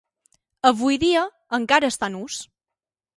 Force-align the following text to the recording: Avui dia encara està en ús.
Avui 0.69 0.97
dia 1.03 1.25
encara 1.59 1.91
està 1.95 2.09
en 2.13 2.17
ús. 2.23 2.39